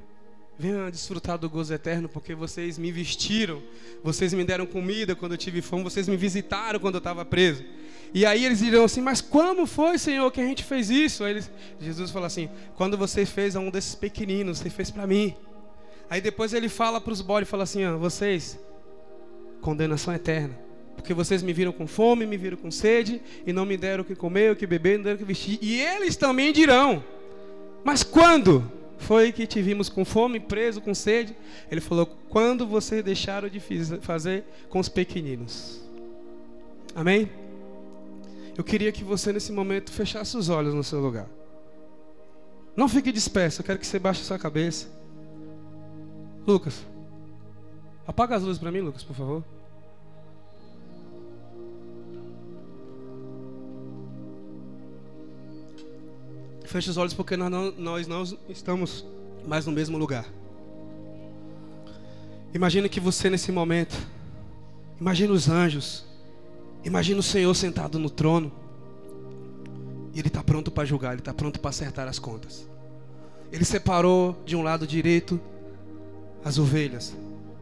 [0.59, 3.63] venham desfrutar do gozo eterno, porque vocês me vestiram,
[4.03, 7.63] vocês me deram comida quando eu tive fome, vocês me visitaram quando eu estava preso.
[8.13, 11.23] E aí eles dirão assim, mas como foi, Senhor, que a gente fez isso?
[11.23, 15.07] Aí eles, Jesus fala assim, quando você fez a um desses pequeninos, você fez para
[15.07, 15.33] mim.
[16.09, 18.59] Aí depois ele fala para os bodes, fala assim, ó, vocês,
[19.61, 20.57] condenação eterna.
[20.95, 24.05] Porque vocês me viram com fome, me viram com sede, e não me deram o
[24.05, 25.59] que comer, o que beber, não deram o que vestir.
[25.61, 27.03] E eles também dirão,
[27.83, 31.35] mas quando foi que te vimos com fome, preso, com sede?
[31.69, 33.59] Ele falou, quando vocês deixaram de
[34.01, 35.81] fazer com os pequeninos.
[36.95, 37.29] Amém?
[38.57, 41.27] Eu queria que você nesse momento fechasse os olhos no seu lugar.
[42.75, 44.96] Não fique disperso, eu quero que você baixe a sua cabeça.
[46.47, 46.81] Lucas,
[48.07, 49.43] apaga as luzes para mim, Lucas, por favor.
[56.63, 59.05] Feche os olhos porque nós não, nós não estamos
[59.45, 60.25] mais no mesmo lugar.
[62.53, 63.97] Imagina que você nesse momento,
[65.01, 66.05] imagina os anjos,
[66.81, 68.53] imagina o Senhor sentado no trono.
[70.13, 72.69] E ele está pronto para julgar, ele está pronto para acertar as contas.
[73.51, 75.37] Ele separou de um lado direito
[76.47, 77.13] as ovelhas.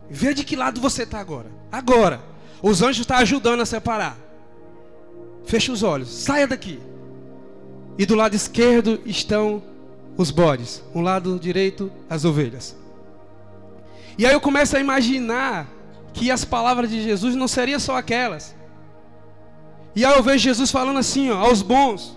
[0.10, 1.50] Vê de que lado você está agora.
[1.72, 2.22] Agora.
[2.62, 4.16] Os anjos estão tá ajudando a separar.
[5.46, 6.10] Feche os olhos.
[6.10, 6.80] Saia daqui.
[7.98, 9.64] E do lado esquerdo estão
[10.16, 10.84] os bodes.
[10.94, 12.76] Um lado direito, as ovelhas.
[14.18, 15.68] E aí eu começo a imaginar
[16.14, 18.56] que as palavras de Jesus não seriam só aquelas.
[19.96, 22.16] E aí eu vejo Jesus falando assim, ó, aos bons.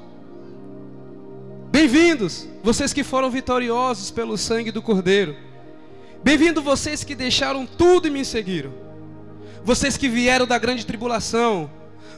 [1.70, 5.47] Bem-vindos, vocês que foram vitoriosos pelo sangue do Cordeiro.
[6.22, 8.74] Bem-vindos vocês que deixaram tudo e me seguiram.
[9.64, 11.70] Vocês que vieram da grande tribulação.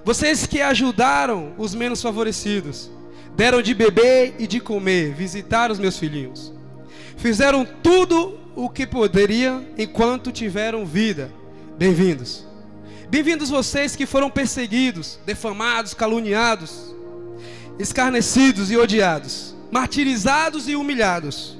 [0.04, 2.90] Vocês que ajudaram os menos favorecidos.
[3.36, 5.12] Deram de beber e de comer.
[5.12, 6.50] Visitaram os meus filhinhos.
[7.18, 11.30] Fizeram tudo o que poderiam enquanto tiveram vida.
[11.76, 12.46] Bem-vindos.
[13.10, 16.94] Bem-vindos vocês que foram perseguidos, defamados, caluniados,
[17.78, 21.59] escarnecidos e odiados, martirizados e humilhados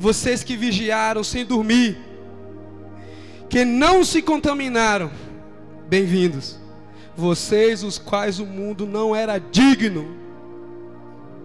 [0.00, 1.98] vocês que vigiaram sem dormir,
[3.50, 5.10] que não se contaminaram,
[5.90, 6.58] bem-vindos.
[7.14, 10.16] Vocês, os quais o mundo não era digno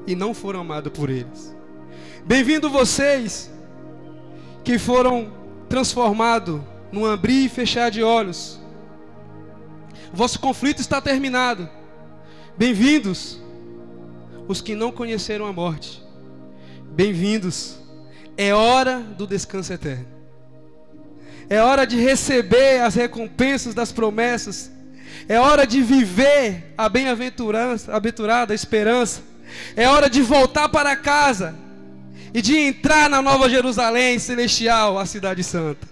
[0.07, 1.53] e não foram amados por eles.
[2.25, 3.51] Bem-vindo vocês
[4.63, 5.33] que foram
[5.67, 6.61] transformados
[6.93, 8.57] num abrir e fechar de olhos.
[10.13, 11.69] Vosso conflito está terminado.
[12.57, 13.37] Bem-vindos
[14.47, 16.01] os que não conheceram a morte.
[16.91, 17.83] Bem-vindos
[18.37, 20.07] é hora do descanso eterno.
[21.49, 24.71] É hora de receber as recompensas das promessas.
[25.27, 29.21] É hora de viver a bem-aventurança, a esperança.
[29.75, 31.55] É hora de voltar para casa
[32.33, 35.87] e de entrar na nova Jerusalém celestial, a cidade santa.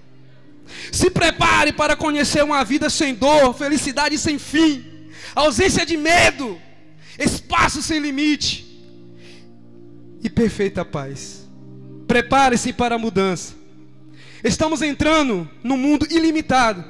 [0.92, 4.84] Se prepare para conhecer uma vida sem dor, felicidade sem fim,
[5.36, 6.60] ausência de medo,
[7.18, 8.66] espaço sem limite
[10.22, 11.43] e perfeita paz.
[12.14, 13.56] Prepare-se para a mudança.
[14.44, 16.86] Estamos entrando num mundo ilimitado.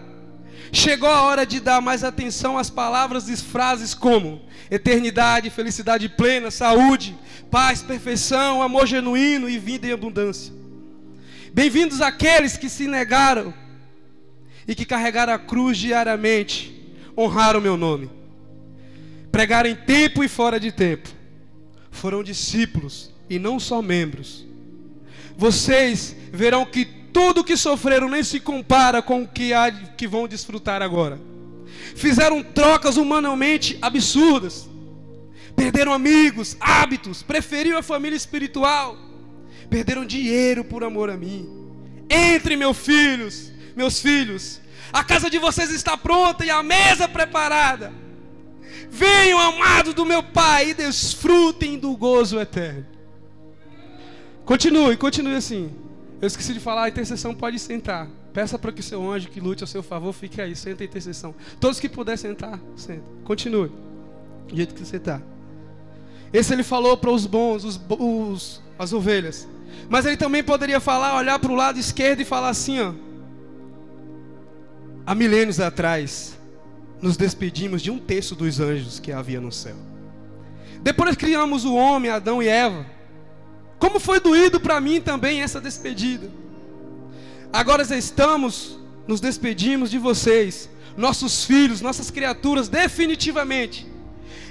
[0.70, 6.52] Chegou a hora de dar mais atenção às palavras e frases como eternidade, felicidade plena,
[6.52, 7.18] saúde,
[7.50, 10.54] paz, perfeição, amor genuíno e vida em abundância.
[11.54, 13.54] Bem-vindos aqueles que se negaram
[14.68, 18.12] e que carregaram a cruz diariamente, honraram meu nome,
[19.32, 21.08] pregaram em tempo e fora de tempo,
[21.92, 24.52] foram discípulos e não só membros
[25.38, 30.28] vocês verão que tudo que sofreram nem se compara com o que, há, que vão
[30.28, 31.20] desfrutar agora.
[31.96, 34.68] Fizeram trocas humanamente absurdas.
[35.56, 38.98] Perderam amigos, hábitos, preferiram a família espiritual.
[39.70, 41.48] Perderam dinheiro por amor a mim.
[42.10, 44.60] Entre, meus filhos, meus filhos.
[44.92, 47.94] A casa de vocês está pronta e a mesa preparada.
[48.90, 52.93] Venham, amados do meu Pai, e desfrutem do gozo eterno.
[54.54, 55.72] Continue, continue assim.
[56.22, 58.08] Eu esqueci de falar, a intercessão pode sentar.
[58.32, 60.86] Peça para que o seu anjo que lute a seu favor fique aí, senta a
[60.86, 61.34] intercessão.
[61.60, 63.02] Todos que puder sentar, senta.
[63.24, 63.72] Continue.
[64.48, 65.20] Do jeito que você está.
[66.32, 69.48] Esse ele falou para os bons, os, os, as ovelhas.
[69.90, 72.94] Mas ele também poderia falar, olhar para o lado esquerdo e falar assim, ó.
[75.04, 76.38] Há milênios atrás,
[77.02, 79.78] nos despedimos de um terço dos anjos que havia no céu.
[80.84, 82.94] Depois criamos o homem, Adão e Eva.
[83.84, 86.32] Como foi doído para mim também essa despedida.
[87.52, 93.86] Agora estamos, nos despedimos de vocês, nossos filhos, nossas criaturas, definitivamente.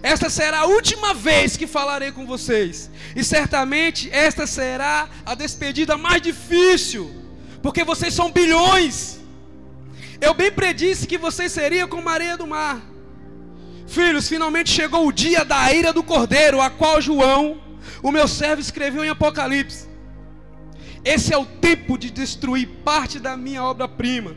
[0.03, 2.91] Esta será a última vez que falarei com vocês.
[3.17, 7.11] E certamente esta será a despedida mais difícil,
[7.63, 9.19] porque vocês são bilhões.
[10.21, 12.83] Eu bem predisse que vocês seriam como a areia do mar.
[13.87, 17.62] Filhos, finalmente chegou o dia da ira do cordeiro, a qual João
[18.03, 19.89] o meu servo escreveu em Apocalipse.
[21.05, 24.37] Esse é o tempo de destruir parte da minha obra-prima.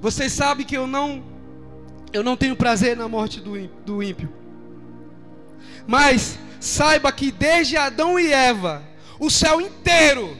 [0.00, 1.30] Vocês sabem que eu não
[2.12, 4.30] eu não tenho prazer na morte do ímpio.
[5.86, 8.82] Mas saiba que desde Adão e Eva,
[9.18, 10.36] o céu inteiro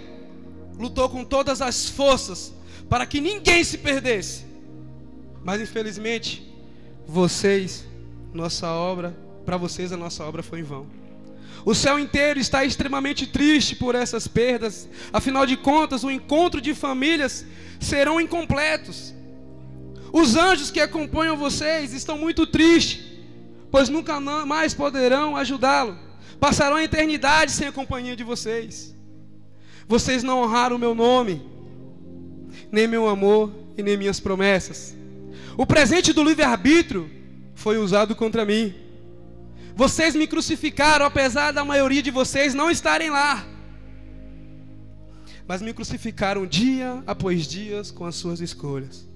[0.79, 2.53] lutou com todas as forças
[2.89, 4.45] para que ninguém se perdesse.
[5.43, 6.47] Mas infelizmente,
[7.07, 7.87] vocês,
[8.33, 10.87] nossa obra, para vocês a nossa obra foi em vão.
[11.65, 14.89] O céu inteiro está extremamente triste por essas perdas.
[15.13, 17.47] Afinal de contas, o encontro de famílias
[17.79, 19.15] serão incompletos.
[20.13, 23.03] Os anjos que acompanham vocês estão muito tristes,
[23.71, 25.97] pois nunca mais poderão ajudá-lo.
[26.41, 28.93] passarão a eternidade sem a companhia de vocês.
[29.87, 31.41] Vocês não honraram o meu nome,
[32.71, 34.97] nem meu amor e nem minhas promessas.
[35.57, 37.09] O presente do livre-arbítrio
[37.55, 38.75] foi usado contra mim.
[39.75, 43.45] Vocês me crucificaram, apesar da maioria de vocês não estarem lá.
[45.47, 49.07] Mas me crucificaram dia após dia com as suas escolhas.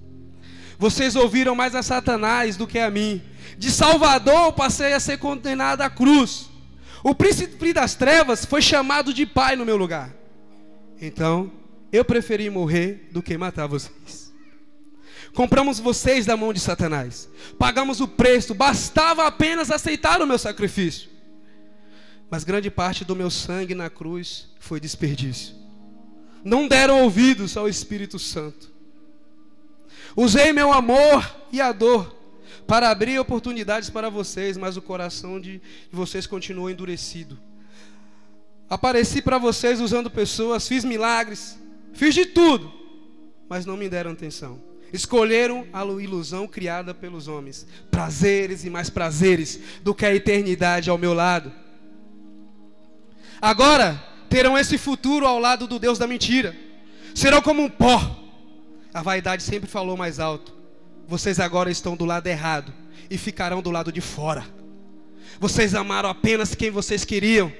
[0.77, 3.21] Vocês ouviram mais a Satanás do que a mim.
[3.57, 6.49] De Salvador passei a ser condenado à cruz.
[7.03, 10.13] O príncipe das trevas foi chamado de pai no meu lugar.
[11.01, 11.51] Então,
[11.91, 14.26] eu preferi morrer do que matar vocês.
[15.33, 17.29] Compramos vocês da mão de Satanás.
[17.57, 21.09] Pagamos o preço, bastava apenas aceitar o meu sacrifício.
[22.29, 25.55] Mas grande parte do meu sangue na cruz foi desperdício.
[26.43, 28.71] Não deram ouvidos ao Espírito Santo.
[30.15, 32.15] Usei meu amor e a dor
[32.65, 35.61] para abrir oportunidades para vocês, mas o coração de
[35.91, 37.39] vocês continuou endurecido.
[38.69, 41.57] Apareci para vocês usando pessoas, fiz milagres,
[41.93, 42.73] fiz de tudo,
[43.47, 44.66] mas não me deram atenção.
[44.91, 50.97] Escolheram a ilusão criada pelos homens, prazeres e mais prazeres do que a eternidade ao
[50.97, 51.51] meu lado.
[53.41, 56.55] Agora terão esse futuro ao lado do Deus da mentira.
[57.13, 58.27] Serão como um pó
[58.97, 60.51] a vaidade sempre falou mais alto.
[61.07, 62.73] Vocês agora estão do lado errado
[63.11, 64.43] e ficarão do lado de fora.
[65.39, 67.53] Vocês amaram apenas quem vocês queriam.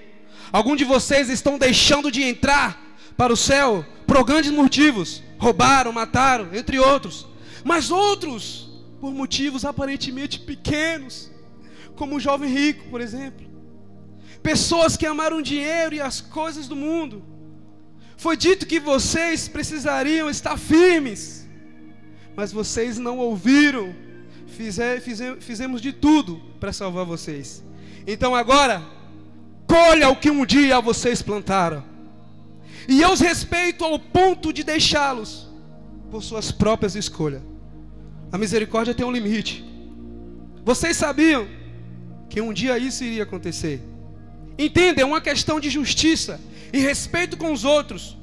[0.52, 2.82] Alguns de vocês estão deixando de entrar
[3.16, 5.22] para o céu por grandes motivos.
[5.38, 7.28] Roubaram, mataram, entre outros.
[7.64, 8.70] Mas outros,
[9.00, 11.32] por motivos aparentemente pequenos,
[11.96, 13.46] como o jovem rico, por exemplo.
[14.42, 17.24] Pessoas que amaram o dinheiro e as coisas do mundo
[18.16, 21.48] foi dito que vocês precisariam estar firmes,
[22.36, 23.96] mas vocês não ouviram.
[24.48, 27.64] Fize, fize, fizemos de tudo para salvar vocês.
[28.08, 28.82] Então agora,
[29.68, 31.84] colha o que um dia vocês plantaram.
[32.88, 35.48] E eu os respeito ao ponto de deixá-los
[36.10, 37.42] por suas próprias escolhas.
[38.32, 39.66] A misericórdia tem um limite.
[40.64, 41.48] Vocês sabiam
[42.30, 43.82] que um dia isso iria acontecer.
[44.58, 46.40] Entenda, é uma questão de justiça
[46.72, 48.18] e respeito com os outros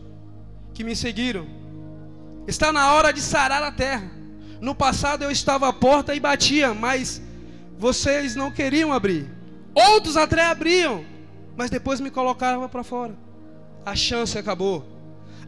[0.72, 1.46] que me seguiram.
[2.46, 4.10] Está na hora de sarar a terra.
[4.60, 7.20] No passado eu estava à porta e batia, mas
[7.78, 9.30] vocês não queriam abrir.
[9.74, 11.04] Outros até abriam,
[11.56, 13.14] mas depois me colocavam para fora.
[13.84, 14.84] A chance acabou.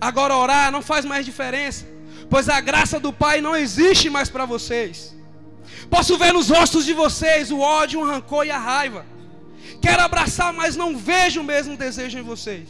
[0.00, 1.86] Agora orar não faz mais diferença,
[2.28, 5.16] pois a graça do Pai não existe mais para vocês.
[5.90, 9.06] Posso ver nos rostos de vocês o ódio, o rancor e a raiva.
[9.80, 12.68] Quero abraçar, mas não vejo o mesmo desejo em vocês.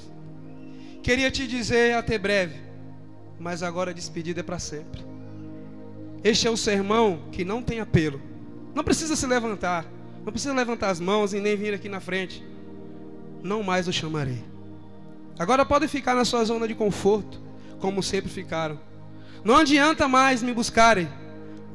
[1.02, 2.60] Queria te dizer até breve,
[3.38, 5.04] mas agora a despedida é para sempre.
[6.24, 8.20] Este é o sermão que não tem apelo.
[8.74, 9.84] Não precisa se levantar,
[10.24, 12.44] não precisa levantar as mãos e nem vir aqui na frente.
[13.42, 14.55] Não mais o chamarei.
[15.38, 17.40] Agora podem ficar na sua zona de conforto,
[17.78, 18.78] como sempre ficaram.
[19.44, 21.08] Não adianta mais me buscarem.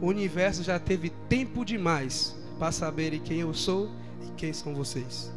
[0.01, 3.91] O universo já teve tempo demais para saberem quem eu sou
[4.25, 5.31] e quem são vocês.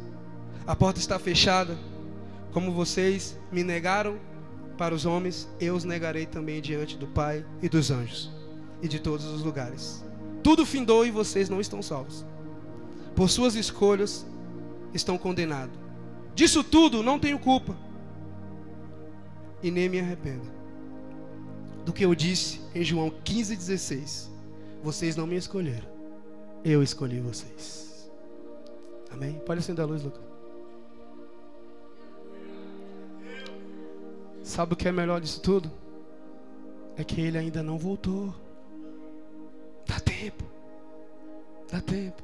[0.65, 1.77] A porta está fechada.
[2.51, 4.17] Como vocês me negaram
[4.77, 8.31] para os homens, eu os negarei também diante do Pai e dos anjos
[8.81, 10.03] e de todos os lugares.
[10.41, 12.25] Tudo findou e vocês não estão salvos.
[13.15, 14.25] Por suas escolhas
[14.93, 15.77] estão condenados.
[16.33, 17.75] Disso tudo não tenho culpa.
[19.65, 20.45] E nem me arrependo.
[21.83, 24.27] Do que eu disse em João 15,16.
[24.83, 25.87] Vocês não me escolheram.
[26.63, 28.07] Eu escolhi vocês.
[29.09, 29.41] Amém?
[29.43, 30.21] Pode acender a luz, Lucas.
[34.43, 35.71] Sabe o que é melhor disso tudo?
[36.95, 38.31] É que ele ainda não voltou.
[39.87, 40.43] Dá tempo.
[41.71, 42.21] Dá tempo.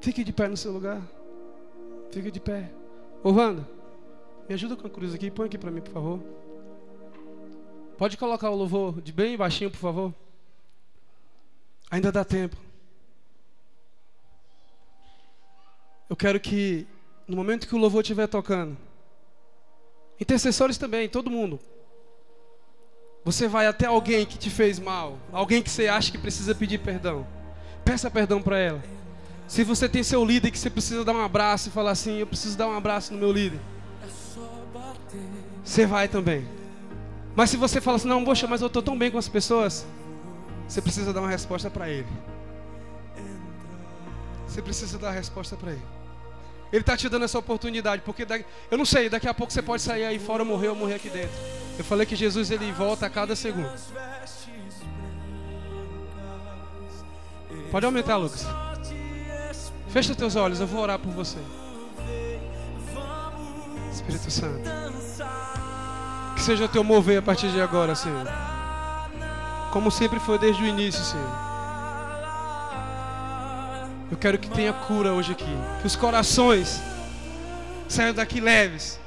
[0.00, 1.02] Fique de pé no seu lugar.
[2.10, 2.72] Fique de pé.
[3.22, 3.68] Ô Wanda,
[4.50, 5.30] me ajuda com a cruz aqui.
[5.30, 6.20] Põe aqui para mim, por favor.
[7.96, 10.12] Pode colocar o louvor de bem baixinho, por favor.
[11.88, 12.56] Ainda dá tempo.
[16.08, 16.84] Eu quero que,
[17.28, 18.76] no momento que o louvor estiver tocando,
[20.18, 21.58] Intercessores também, todo mundo.
[23.24, 26.78] Você vai até alguém que te fez mal, alguém que você acha que precisa pedir
[26.78, 27.26] perdão.
[27.84, 28.82] Peça perdão para ela.
[29.46, 32.26] Se você tem seu líder que você precisa dar um abraço e falar assim, eu
[32.26, 33.60] preciso dar um abraço no meu líder.
[35.64, 36.46] Você vai também.
[37.34, 39.86] Mas se você fala assim, não, poxa, mas eu estou tão bem com as pessoas,
[40.66, 42.08] você precisa dar uma resposta para ele.
[44.46, 45.82] Você precisa dar a resposta para ele.
[46.72, 49.62] Ele está te dando essa oportunidade, porque daqui, eu não sei, daqui a pouco você
[49.62, 51.36] pode sair aí fora, morrer ou morrer aqui dentro.
[51.78, 53.72] Eu falei que Jesus ele volta a cada segundo.
[57.70, 58.46] Pode aumentar, Lucas.
[59.88, 61.38] Fecha teus olhos, eu vou orar por você.
[63.92, 64.68] Espírito Santo.
[66.34, 68.26] Que seja o teu mover a partir de agora, Senhor.
[69.72, 71.50] Como sempre foi desde o início, Senhor.
[74.10, 75.56] Eu quero que tenha cura hoje aqui.
[75.80, 76.80] Que os corações
[77.88, 78.98] saiam daqui leves,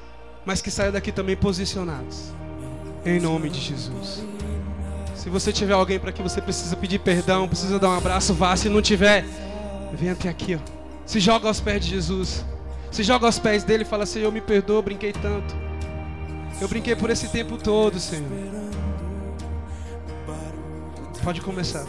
[0.45, 2.31] mas que saiam daqui também posicionados.
[3.05, 4.23] Em nome de Jesus.
[5.15, 8.55] Se você tiver alguém para que você precisa pedir perdão, precisa dar um abraço, vá.
[8.55, 9.25] Se não tiver,
[9.93, 10.59] vem até aqui, ó.
[11.05, 12.45] Se joga aos pés de Jesus.
[12.93, 15.55] Se joga aos pés dele e fala: Senhor, me perdoa, brinquei tanto.
[16.61, 18.29] Eu brinquei por esse tempo todo, Senhor.
[21.23, 21.83] Pode começar.